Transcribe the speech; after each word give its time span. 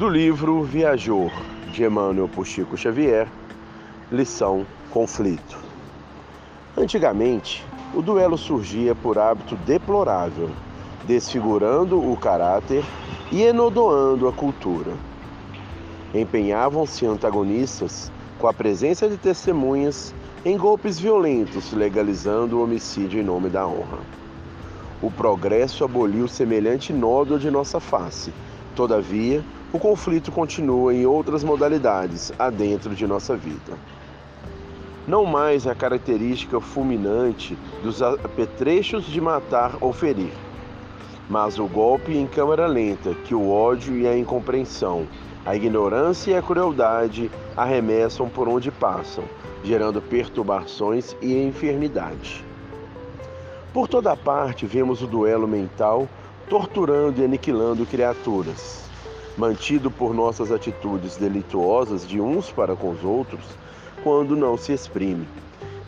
Do 0.00 0.08
livro 0.08 0.62
Viajor, 0.62 1.30
de 1.74 1.84
Emmanuel 1.84 2.26
por 2.26 2.46
Chico 2.46 2.74
Xavier, 2.74 3.28
lição 4.10 4.64
Conflito. 4.90 5.58
Antigamente, 6.74 7.62
o 7.94 8.00
duelo 8.00 8.38
surgia 8.38 8.94
por 8.94 9.18
hábito 9.18 9.56
deplorável, 9.56 10.48
desfigurando 11.06 12.00
o 12.00 12.16
caráter 12.16 12.82
e 13.30 13.42
enodoando 13.42 14.26
a 14.26 14.32
cultura. 14.32 14.92
Empenhavam-se 16.14 17.04
antagonistas, 17.04 18.10
com 18.38 18.48
a 18.48 18.54
presença 18.54 19.06
de 19.06 19.18
testemunhas, 19.18 20.14
em 20.46 20.56
golpes 20.56 20.98
violentos, 20.98 21.74
legalizando 21.74 22.56
o 22.56 22.64
homicídio 22.64 23.20
em 23.20 23.22
nome 23.22 23.50
da 23.50 23.66
honra. 23.66 23.98
O 25.02 25.10
progresso 25.10 25.84
aboliu 25.84 26.26
semelhante 26.26 26.90
nódoa 26.90 27.38
de 27.38 27.50
nossa 27.50 27.78
face. 27.78 28.32
Todavia, 28.74 29.44
o 29.72 29.78
conflito 29.78 30.32
continua 30.32 30.92
em 30.92 31.06
outras 31.06 31.44
modalidades 31.44 32.32
adentro 32.38 32.94
de 32.94 33.06
nossa 33.06 33.36
vida. 33.36 33.78
Não 35.06 35.24
mais 35.24 35.66
a 35.66 35.74
característica 35.74 36.60
fulminante 36.60 37.56
dos 37.82 38.02
apetrechos 38.02 39.04
de 39.06 39.20
matar 39.20 39.76
ou 39.80 39.92
ferir, 39.92 40.32
mas 41.28 41.58
o 41.58 41.66
golpe 41.66 42.16
em 42.16 42.26
câmara 42.26 42.66
lenta 42.66 43.14
que 43.14 43.34
o 43.34 43.48
ódio 43.48 43.96
e 43.96 44.08
a 44.08 44.16
incompreensão, 44.16 45.06
a 45.46 45.54
ignorância 45.54 46.32
e 46.32 46.36
a 46.36 46.42
crueldade 46.42 47.30
arremessam 47.56 48.28
por 48.28 48.48
onde 48.48 48.70
passam, 48.72 49.24
gerando 49.62 50.02
perturbações 50.02 51.16
e 51.22 51.44
enfermidade. 51.44 52.44
Por 53.72 53.86
toda 53.86 54.16
parte 54.16 54.66
vemos 54.66 55.00
o 55.00 55.06
duelo 55.06 55.46
mental 55.46 56.08
torturando 56.48 57.20
e 57.20 57.24
aniquilando 57.24 57.86
criaturas. 57.86 58.89
Mantido 59.36 59.90
por 59.90 60.12
nossas 60.12 60.50
atitudes 60.50 61.16
delituosas 61.16 62.06
de 62.06 62.20
uns 62.20 62.50
para 62.50 62.74
com 62.74 62.90
os 62.90 63.04
outros, 63.04 63.44
quando 64.02 64.36
não 64.36 64.56
se 64.56 64.72
exprime, 64.72 65.26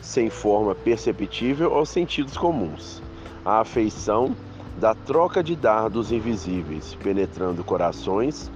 sem 0.01 0.29
forma 0.29 0.73
perceptível 0.73 1.73
aos 1.73 1.89
sentidos 1.89 2.37
comuns. 2.37 3.01
A 3.45 3.59
afeição 3.59 4.35
da 4.79 4.95
troca 4.95 5.43
de 5.43 5.55
dardos 5.55 6.11
invisíveis, 6.11 6.95
penetrando 6.95 7.63
corações, 7.63 8.51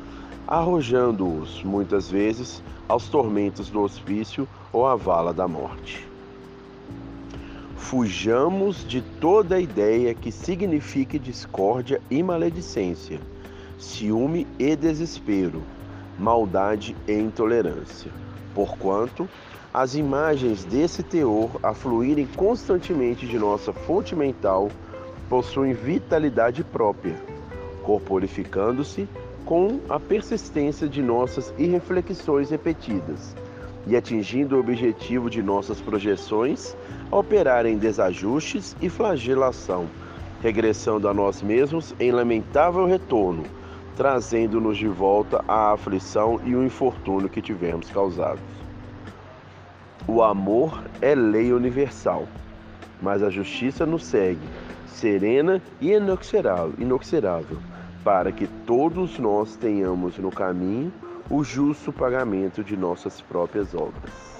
arrojando-os, 0.47 1.63
muitas 1.63 2.09
vezes, 2.09 2.63
aos 2.87 3.09
tormentos 3.09 3.69
do 3.69 3.81
hospício 3.81 4.47
ou 4.71 4.87
à 4.87 4.95
vala 4.95 5.33
da 5.33 5.47
morte. 5.47 6.07
Fujamos 7.75 8.85
de 8.85 9.01
toda 9.01 9.59
ideia 9.59 10.13
que 10.13 10.31
signifique 10.31 11.19
discórdia 11.19 12.01
e 12.09 12.23
maledicência, 12.23 13.19
ciúme 13.77 14.47
e 14.57 14.75
desespero, 14.75 15.61
maldade 16.17 16.95
e 17.07 17.13
intolerância, 17.13 18.11
porquanto 18.53 19.29
as 19.73 19.93
imagens 19.93 20.65
desse 20.65 21.03
teor 21.03 21.51
afluírem 21.61 22.25
constantemente 22.35 23.27
de 23.27 23.37
nossa 23.37 23.71
fonte 23.71 24.15
mental 24.15 24.69
possuem 25.29 25.73
vitalidade 25.73 26.63
própria, 26.63 27.15
corporificando-se 27.83 29.07
com 29.45 29.79
a 29.87 29.99
persistência 29.99 30.89
de 30.89 31.01
nossas 31.01 31.53
irreflexões 31.57 32.49
repetidas 32.49 33.35
e 33.85 33.95
atingindo 33.95 34.55
o 34.55 34.59
objetivo 34.59 35.29
de 35.29 35.41
nossas 35.41 35.79
projeções, 35.79 36.75
operar 37.09 37.65
em 37.65 37.77
desajustes 37.77 38.75
e 38.81 38.89
flagelação, 38.89 39.87
regressando 40.41 41.07
a 41.07 41.13
nós 41.13 41.41
mesmos 41.41 41.95
em 41.99 42.11
lamentável 42.11 42.85
retorno, 42.85 43.43
trazendo-nos 43.97 44.77
de 44.77 44.87
volta 44.87 45.43
a 45.47 45.73
aflição 45.73 46.39
e 46.45 46.55
o 46.55 46.63
infortúnio 46.63 47.27
que 47.27 47.41
tivemos 47.41 47.89
causados. 47.89 48.39
O 50.07 50.21
amor 50.21 50.83
é 51.01 51.15
lei 51.15 51.51
universal, 51.51 52.27
mas 53.01 53.23
a 53.23 53.29
justiça 53.31 53.85
nos 53.85 54.05
segue, 54.05 54.47
serena 54.85 55.59
e 55.81 55.91
inoxidável, 55.91 57.57
para 58.03 58.31
que 58.31 58.45
todos 58.65 59.17
nós 59.17 59.55
tenhamos 59.55 60.17
no 60.19 60.31
caminho 60.31 60.93
o 61.29 61.43
justo 61.43 61.91
pagamento 61.91 62.63
de 62.63 62.77
nossas 62.77 63.19
próprias 63.19 63.73
obras. 63.73 64.37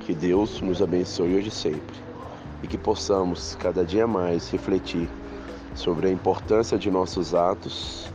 Que 0.00 0.14
Deus 0.14 0.60
nos 0.60 0.80
abençoe 0.80 1.34
hoje 1.34 1.48
e 1.48 1.50
sempre 1.50 2.08
e 2.62 2.66
que 2.66 2.78
possamos 2.78 3.56
cada 3.56 3.84
dia 3.84 4.06
mais 4.06 4.50
refletir 4.50 5.08
sobre 5.78 6.08
a 6.08 6.10
importância 6.10 6.76
de 6.76 6.90
nossos 6.90 7.36
atos 7.36 8.12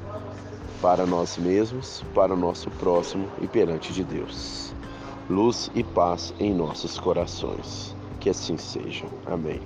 para 0.82 1.06
nós 1.06 1.38
mesmos, 1.38 2.04
para 2.14 2.34
o 2.34 2.38
nosso 2.38 2.70
próximo 2.72 3.30
e 3.42 3.48
perante 3.48 3.94
de 3.94 4.04
Deus. 4.04 4.76
Luz 5.30 5.72
e 5.74 5.82
paz 5.82 6.34
em 6.40 6.54
nossos 6.54 7.00
corações. 7.00 7.96
Que 8.20 8.30
assim 8.30 8.58
seja. 8.58 9.06
Amém. 9.26 9.62